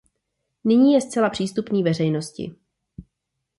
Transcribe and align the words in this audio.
Nyní 0.63 0.93
je 0.93 1.01
zcela 1.01 1.29
přístupný 1.29 1.83
veřejnosti. 1.83 2.55